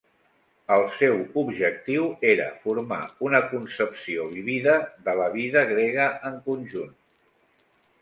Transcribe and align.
El 0.75 0.85
seu 0.93 1.19
objectiu 1.41 2.07
era 2.31 2.47
formar 2.65 2.99
una 3.29 3.43
concepció 3.53 4.27
vívida 4.33 4.81
de 5.07 5.17
la 5.23 5.31
vida 5.41 5.67
grega 5.77 6.13
en 6.33 6.45
conjunt. 6.53 6.95